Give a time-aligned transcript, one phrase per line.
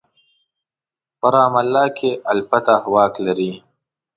[1.19, 3.51] په رام الله کې الفتح واک لري.